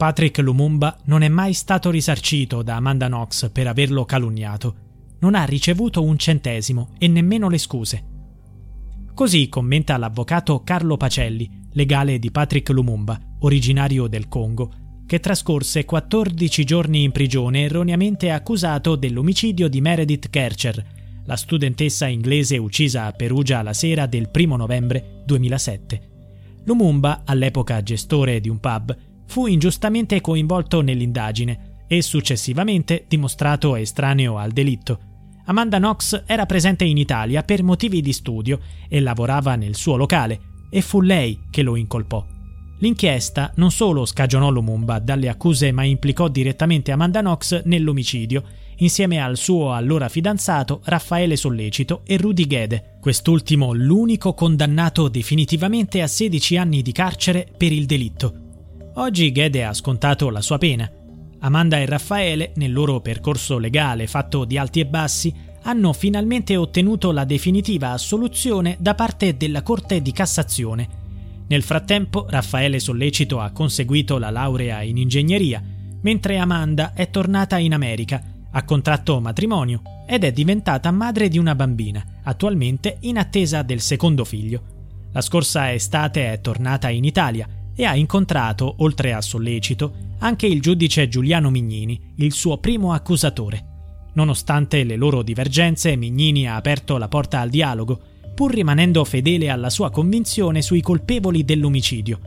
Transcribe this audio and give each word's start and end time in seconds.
Patrick 0.00 0.38
Lumumba 0.38 0.96
non 1.04 1.20
è 1.20 1.28
mai 1.28 1.52
stato 1.52 1.90
risarcito 1.90 2.62
da 2.62 2.76
Amanda 2.76 3.06
Knox 3.06 3.50
per 3.50 3.66
averlo 3.66 4.06
calunniato. 4.06 4.74
Non 5.18 5.34
ha 5.34 5.44
ricevuto 5.44 6.02
un 6.02 6.16
centesimo 6.16 6.92
e 6.96 7.06
nemmeno 7.06 7.50
le 7.50 7.58
scuse. 7.58 8.04
Così 9.12 9.50
commenta 9.50 9.98
l'avvocato 9.98 10.62
Carlo 10.64 10.96
Pacelli, 10.96 11.50
legale 11.72 12.18
di 12.18 12.30
Patrick 12.30 12.70
Lumumba, 12.70 13.20
originario 13.40 14.06
del 14.06 14.26
Congo, 14.28 14.72
che 15.04 15.20
trascorse 15.20 15.84
14 15.84 16.64
giorni 16.64 17.02
in 17.02 17.12
prigione 17.12 17.64
erroneamente 17.64 18.30
accusato 18.30 18.96
dell'omicidio 18.96 19.68
di 19.68 19.82
Meredith 19.82 20.30
Kercher, 20.30 20.82
la 21.26 21.36
studentessa 21.36 22.06
inglese 22.06 22.56
uccisa 22.56 23.04
a 23.04 23.12
Perugia 23.12 23.60
la 23.60 23.74
sera 23.74 24.06
del 24.06 24.30
1 24.32 24.56
novembre 24.56 25.22
2007. 25.26 26.08
Lumumba, 26.64 27.22
all'epoca 27.26 27.82
gestore 27.82 28.40
di 28.40 28.48
un 28.48 28.60
pub, 28.60 28.96
fu 29.30 29.46
ingiustamente 29.46 30.20
coinvolto 30.20 30.80
nell'indagine 30.80 31.84
e 31.86 32.02
successivamente 32.02 33.04
dimostrato 33.06 33.76
estraneo 33.76 34.38
al 34.38 34.50
delitto. 34.50 34.98
Amanda 35.44 35.78
Knox 35.78 36.24
era 36.26 36.46
presente 36.46 36.82
in 36.82 36.96
Italia 36.96 37.44
per 37.44 37.62
motivi 37.62 38.00
di 38.00 38.12
studio 38.12 38.58
e 38.88 38.98
lavorava 38.98 39.54
nel 39.54 39.76
suo 39.76 39.94
locale 39.94 40.40
e 40.68 40.80
fu 40.80 41.00
lei 41.00 41.42
che 41.48 41.62
lo 41.62 41.76
incolpò. 41.76 42.26
L'inchiesta 42.80 43.52
non 43.56 43.70
solo 43.70 44.04
scagionò 44.04 44.50
Lumumba 44.50 44.98
dalle 44.98 45.28
accuse 45.28 45.70
ma 45.70 45.84
implicò 45.84 46.26
direttamente 46.26 46.90
Amanda 46.90 47.20
Knox 47.20 47.62
nell'omicidio 47.66 48.42
insieme 48.78 49.22
al 49.22 49.36
suo 49.36 49.74
allora 49.74 50.08
fidanzato 50.08 50.80
Raffaele 50.84 51.36
Sollecito 51.36 52.00
e 52.04 52.16
Rudy 52.16 52.46
Gede, 52.48 52.96
quest'ultimo 53.00 53.72
l'unico 53.74 54.34
condannato 54.34 55.06
definitivamente 55.06 56.02
a 56.02 56.08
16 56.08 56.56
anni 56.56 56.82
di 56.82 56.90
carcere 56.90 57.46
per 57.56 57.70
il 57.70 57.86
delitto. 57.86 58.48
Oggi 59.00 59.32
Gede 59.32 59.64
ha 59.64 59.72
scontato 59.72 60.28
la 60.28 60.42
sua 60.42 60.58
pena. 60.58 60.88
Amanda 61.38 61.78
e 61.78 61.86
Raffaele, 61.86 62.52
nel 62.56 62.70
loro 62.70 63.00
percorso 63.00 63.56
legale 63.56 64.06
fatto 64.06 64.44
di 64.44 64.58
alti 64.58 64.80
e 64.80 64.84
bassi, 64.84 65.34
hanno 65.62 65.94
finalmente 65.94 66.54
ottenuto 66.54 67.10
la 67.10 67.24
definitiva 67.24 67.92
assoluzione 67.92 68.76
da 68.78 68.94
parte 68.94 69.38
della 69.38 69.62
Corte 69.62 70.02
di 70.02 70.12
Cassazione. 70.12 70.88
Nel 71.46 71.62
frattempo 71.62 72.26
Raffaele 72.28 72.78
Sollecito 72.78 73.40
ha 73.40 73.52
conseguito 73.52 74.18
la 74.18 74.28
laurea 74.28 74.82
in 74.82 74.98
ingegneria, 74.98 75.62
mentre 76.02 76.36
Amanda 76.36 76.92
è 76.92 77.08
tornata 77.08 77.56
in 77.56 77.72
America, 77.72 78.22
ha 78.50 78.64
contratto 78.64 79.18
matrimonio 79.18 79.80
ed 80.06 80.24
è 80.24 80.32
diventata 80.32 80.90
madre 80.90 81.28
di 81.28 81.38
una 81.38 81.54
bambina, 81.54 82.04
attualmente 82.22 82.98
in 83.00 83.16
attesa 83.16 83.62
del 83.62 83.80
secondo 83.80 84.26
figlio. 84.26 84.62
La 85.12 85.22
scorsa 85.22 85.72
estate 85.72 86.30
è 86.34 86.40
tornata 86.42 86.90
in 86.90 87.04
Italia 87.04 87.48
e 87.74 87.84
ha 87.84 87.96
incontrato, 87.96 88.76
oltre 88.78 89.12
a 89.12 89.20
Sollecito, 89.20 89.94
anche 90.18 90.46
il 90.46 90.60
giudice 90.60 91.08
Giuliano 91.08 91.50
Mignini, 91.50 92.12
il 92.16 92.32
suo 92.32 92.58
primo 92.58 92.92
accusatore. 92.92 93.66
Nonostante 94.14 94.84
le 94.84 94.96
loro 94.96 95.22
divergenze, 95.22 95.96
Mignini 95.96 96.46
ha 96.46 96.56
aperto 96.56 96.98
la 96.98 97.08
porta 97.08 97.40
al 97.40 97.48
dialogo, 97.48 98.00
pur 98.34 98.52
rimanendo 98.52 99.04
fedele 99.04 99.50
alla 99.50 99.70
sua 99.70 99.90
convinzione 99.90 100.62
sui 100.62 100.80
colpevoli 100.80 101.44
dell'omicidio. 101.44 102.20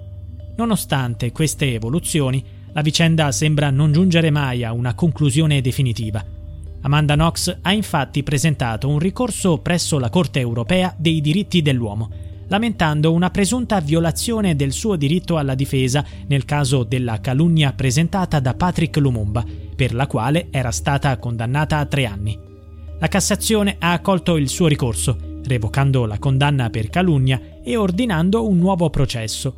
Nonostante 0.56 1.32
queste 1.32 1.74
evoluzioni, 1.74 2.44
la 2.72 2.82
vicenda 2.82 3.32
sembra 3.32 3.70
non 3.70 3.92
giungere 3.92 4.32
mai 4.32 4.64
a 4.64 4.74
una 4.74 4.94
conclusione 4.96 5.62
definitiva. 5.62 6.24
Amanda 6.82 7.14
Knox 7.14 7.60
ha 7.62 7.72
infatti 7.72 8.24
presentato 8.24 8.90
un 8.90 9.00
ricorso 9.00 9.60
presso 9.60 10.00
la 10.00 10.10
Corte 10.10 10.40
europea 10.40 10.94
dei 10.98 11.22
diritti 11.22 11.62
dell'uomo, 11.62 12.10
lamentando 12.54 13.12
una 13.12 13.32
presunta 13.32 13.80
violazione 13.80 14.56
del 14.56 14.74
suo 14.74 14.96
diritto 14.96 15.38
alla 15.40 15.56
difesa 15.56 16.06
nel 16.28 16.46
caso 16.46 16.84
della 16.84 17.20
calunnia 17.20 17.74
presentata 17.74 18.40
da 18.40 18.54
Patrick 18.54 18.96
Lumumba, 18.98 19.44
per 19.76 19.96
la 19.96 20.06
quale 20.06 20.50
era 20.52 20.70
stata 20.70 21.18
condannata 21.18 21.80
a 21.80 21.86
tre 21.88 22.06
anni. 22.06 22.38
La 23.00 23.08
Cassazione 23.08 23.78
ha 23.80 23.94
accolto 23.94 24.38
il 24.38 24.50
suo 24.50 24.68
ricorso, 24.68 25.18
revocando 25.46 26.06
la 26.06 26.20
condanna 26.20 26.70
per 26.70 26.92
calunnia 26.92 27.42
e 27.64 27.76
ordinando 27.76 28.48
un 28.48 28.60
nuovo 28.60 28.92
processo. 28.92 29.56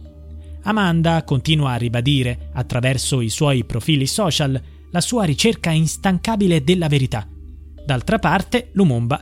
Amanda 0.63 1.21
continua 1.25 1.71
a 1.71 1.75
ribadire, 1.75 2.49
attraverso 2.53 3.19
i 3.19 3.27
suoi 3.27 3.65
profili 3.65 4.07
social, 4.07 4.59
la 4.89 5.01
sua 5.01 5.25
ricerca 5.25 5.69
instancabile 5.69 6.63
della 6.63 6.87
verità. 6.87 7.27
D'altra 7.85 8.19
parte, 8.19 8.69
Lumumba 8.71 9.21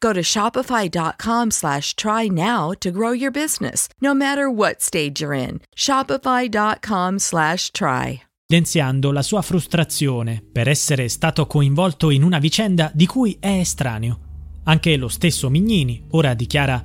Go 0.00 0.12
to 0.12 0.22
shopify.com 0.22 1.50
slash 1.50 1.94
try 1.94 2.28
now 2.28 2.72
to 2.80 2.90
grow 2.90 3.12
your 3.12 3.30
business, 3.30 3.88
no 4.00 4.14
matter 4.14 4.50
what 4.50 4.80
stage 4.80 5.20
you're 5.20 5.36
in. 5.36 5.60
Shopify.com 5.74 7.18
slash 7.18 7.70
try. 7.72 8.20
evidenziando 8.48 9.10
la 9.10 9.22
sua 9.22 9.42
frustrazione 9.42 10.40
per 10.52 10.68
essere 10.68 11.08
stato 11.08 11.48
coinvolto 11.48 12.10
in 12.10 12.22
una 12.22 12.38
vicenda 12.38 12.92
di 12.94 13.04
cui 13.04 13.36
è 13.40 13.58
estraneo. 13.58 14.20
Anche 14.64 14.96
lo 14.96 15.08
stesso 15.08 15.50
Mignini 15.50 16.06
ora 16.10 16.32
dichiara 16.32 16.82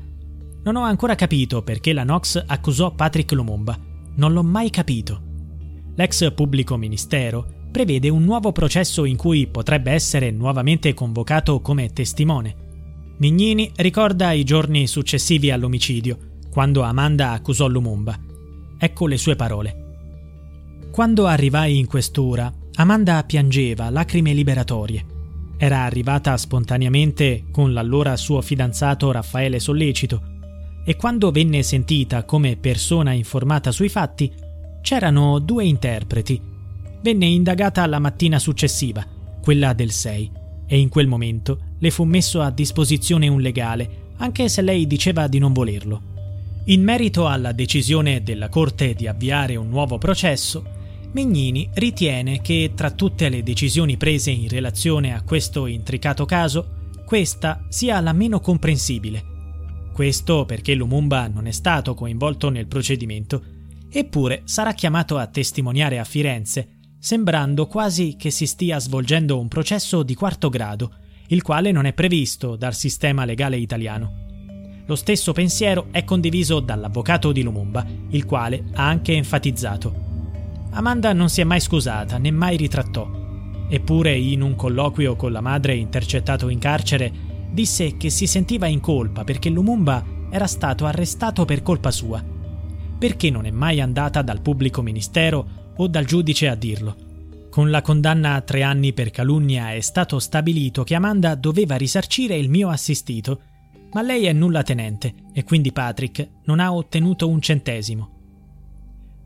Non 0.64 0.75
ho 0.75 0.81
ancora 0.81 1.14
capito 1.14 1.62
perché 1.62 1.94
la 1.94 2.04
Nox 2.04 2.44
accusò 2.48 2.96
Patrick 2.96 3.31
Lumumba. 3.34 3.78
Non 4.16 4.34
l'ho 4.34 4.44
mai 4.44 4.72
capito. 4.72 5.22
L'ex 5.96 6.34
pubblico 6.34 6.78
ministero 6.78 7.46
prevede 7.72 8.10
un 8.10 8.24
nuovo 8.24 8.52
processo 8.52 9.06
in 9.06 9.16
cui 9.16 9.46
potrebbe 9.46 9.92
essere 9.92 10.31
nuovamente 10.31 10.96
convocato 10.96 11.62
come 11.62 11.94
testimone. 11.94 12.69
Mignini 13.21 13.71
ricorda 13.75 14.31
i 14.31 14.44
giorni 14.44 14.88
successivi 14.88 15.51
all'omicidio, 15.51 16.39
quando 16.50 16.81
Amanda 16.81 17.33
accusò 17.33 17.68
Lumumba. 17.68 18.19
Ecco 18.79 19.06
le 19.06 19.18
sue 19.18 19.35
parole. 19.35 20.89
Quando 20.91 21.27
arrivai 21.27 21.77
in 21.77 21.85
questura, 21.85 22.51
Amanda 22.77 23.23
piangeva 23.23 23.91
lacrime 23.91 24.33
liberatorie. 24.33 25.06
Era 25.56 25.83
arrivata 25.83 26.35
spontaneamente 26.35 27.45
con 27.51 27.73
l'allora 27.73 28.18
suo 28.18 28.41
fidanzato 28.41 29.12
Raffaele 29.12 29.59
Sollecito 29.59 30.23
e 30.83 30.95
quando 30.95 31.29
venne 31.29 31.62
sentita 31.62 32.23
come 32.23 32.57
persona 32.57 33.12
informata 33.12 33.71
sui 33.71 33.89
fatti, 33.89 34.33
c'erano 34.81 35.38
due 35.38 35.63
interpreti. 35.65 36.41
Venne 37.03 37.27
indagata 37.27 37.85
la 37.85 38.00
mattina 38.00 38.39
successiva, 38.39 39.06
quella 39.44 39.73
del 39.73 39.91
6, 39.91 40.31
e 40.65 40.79
in 40.79 40.89
quel 40.89 41.06
momento 41.06 41.69
le 41.81 41.92
fu 41.92 42.06
messo 42.06 42.42
a 42.42 42.50
disposizione 42.50 43.28
un 43.28 43.42
legale, 43.42 44.13
anche 44.18 44.48
se 44.48 44.62
lei 44.62 44.88
diceva 44.88 45.28
di 45.28 45.39
non 45.39 45.51
volerlo. 45.51 46.10
In 46.66 46.83
merito 46.83 47.28
alla 47.28 47.51
decisione 47.51 48.24
della 48.24 48.48
Corte 48.48 48.94
di 48.94 49.07
avviare 49.07 49.56
un 49.56 49.68
nuovo 49.68 49.98
processo, 49.98 50.63
Mignini 51.12 51.69
ritiene 51.74 52.39
che 52.42 52.72
tra 52.74 52.92
tutte 52.92 53.28
le 53.30 53.44
decisioni 53.44 53.98
prese 53.98 54.31
in 54.31 54.48
relazione 54.48 55.13
a 55.13 55.24
questo 55.24 55.66
intricato 55.66 56.25
caso, 56.25 56.89
questa 57.06 57.66
sia 57.68 58.00
la 58.00 58.13
meno 58.13 58.39
comprensibile. 58.39 59.25
Questo 59.92 60.45
perché 60.45 60.74
Lumumba 60.75 61.28
non 61.28 61.48
è 61.48 61.51
stato 61.51 61.94
coinvolto 61.95 62.50
nel 62.50 62.68
procedimento 62.68 63.60
Eppure 63.94 64.44
sarà 64.45 64.72
chiamato 64.72 65.18
a 65.18 65.28
testimoniare 65.28 66.00
a 66.00 66.06
Firenze, 66.06 66.80
sembrando 66.98 67.68
quasi 67.68 68.16
che 68.18 68.31
si 68.31 68.45
stia 68.45 68.80
svolgendo 68.80 69.38
un 69.38 69.50
processo 69.50 70.01
di 70.01 70.16
quarto 70.16 70.48
grado, 70.48 70.94
il 71.31 71.42
quale 71.42 71.72
non 71.72 71.86
è 71.86 71.94
previsto 71.94 72.56
dal 72.56 72.74
sistema 72.74 73.25
legale 73.25 73.57
italiano. 73.57 74.19
Lo 74.86 74.95
stesso 74.95 75.33
pensiero 75.33 75.88
è 75.92 76.04
condiviso 76.04 76.60
dall'avvocato 76.60 77.31
di 77.31 77.44
Lumumba, 77.44 77.86
il 78.10 78.25
quale 78.25 78.63
ha 78.74 78.88
anche 78.88 79.13
enfatizzato. 79.13 80.10
Amanda 80.72 81.12
non 81.13 81.30
si 81.30 81.42
è 81.42 81.44
mai 81.44 81.60
scusata 81.60 82.18
né 82.18 82.31
mai 82.31 82.57
ritrattò. 82.57 83.10
Eppure 83.69 84.16
in 84.16 84.42
un 84.42 84.56
colloquio 84.56 85.16
con 85.16 85.31
la 85.31 85.42
madre 85.42 85.75
intercettato 85.75 86.50
in 86.50 86.60
carcere 86.60 87.12
disse 87.50 87.98
che 87.98 88.10
si 88.10 88.28
sentiva 88.28 88.68
in 88.68 88.80
colpa 88.80 89.24
perché 89.24 89.50
Lumumba 89.50 90.04
era 90.30 90.48
stato 90.48 90.86
arrestato 90.86 91.45
per 91.45 91.62
colpa 91.62 91.92
sua 91.92 92.39
perché 93.01 93.31
non 93.31 93.48
è 93.48 93.50
mai 93.50 93.81
andata 93.81 94.22
dal 94.22 94.42
pubblico 94.42 94.83
ministero 94.83 95.74
o 95.75 95.88
dal 95.88 96.06
giudice 96.06 96.48
a 96.48 96.54
dirlo. 96.54 97.11
Con 97.51 97.69
la 97.69 97.81
condanna 97.81 98.36
a 98.36 98.42
tre 98.42 98.63
anni 98.63 98.94
per 98.94 99.12
calunnia 99.12 99.74
è 99.74 99.81
stato 99.81 100.19
stabilito 100.19 100.86
che 100.86 100.95
Amanda 100.95 101.36
doveva 101.36 101.75
risarcire 101.75 102.38
il 102.38 102.50
mio 102.50 102.69
assistito, 102.69 103.42
ma 103.92 104.01
lei 104.01 104.24
è 104.24 104.31
nulla 104.31 104.63
tenente 104.63 105.13
e 105.33 105.44
quindi 105.44 105.74
Patrick 105.74 106.30
non 106.45 106.62
ha 106.62 106.74
ottenuto 106.74 107.27
un 107.27 107.42
centesimo. 107.42 108.19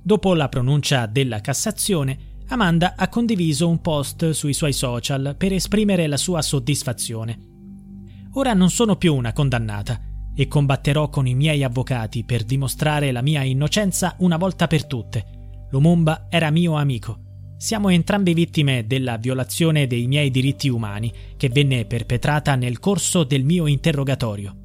Dopo 0.01 0.33
la 0.33 0.49
pronuncia 0.49 1.05
della 1.05 1.39
Cassazione, 1.39 2.17
Amanda 2.47 2.95
ha 2.97 3.09
condiviso 3.09 3.69
un 3.69 3.79
post 3.79 4.31
sui 4.31 4.53
suoi 4.53 4.73
social 4.73 5.35
per 5.37 5.53
esprimere 5.53 6.07
la 6.07 6.17
sua 6.17 6.41
soddisfazione. 6.41 7.37
Ora 8.33 8.55
non 8.55 8.71
sono 8.71 8.95
più 8.95 9.13
una 9.13 9.33
condannata, 9.33 10.01
e 10.33 10.47
combatterò 10.47 11.09
con 11.09 11.27
i 11.27 11.35
miei 11.35 11.63
avvocati 11.63 12.23
per 12.23 12.43
dimostrare 12.43 13.11
la 13.11 13.21
mia 13.21 13.43
innocenza 13.43 14.15
una 14.17 14.37
volta 14.37 14.65
per 14.65 14.87
tutte. 14.87 15.67
Lumumba 15.69 16.25
era 16.27 16.49
mio 16.49 16.73
amico. 16.73 17.24
Siamo 17.65 17.89
entrambi 17.89 18.35
vittime 18.35 18.85
della 18.85 19.17
violazione 19.17 19.87
dei 19.87 20.05
miei 20.05 20.29
diritti 20.29 20.69
umani 20.69 21.11
che 21.35 21.49
venne 21.49 21.85
perpetrata 21.85 22.53
nel 22.53 22.77
corso 22.77 23.23
del 23.23 23.43
mio 23.43 23.65
interrogatorio. 23.65 24.64